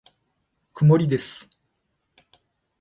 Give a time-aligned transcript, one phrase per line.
[0.73, 1.47] 曇りです。